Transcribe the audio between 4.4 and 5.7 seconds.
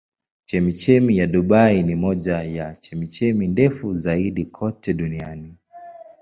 kote duniani.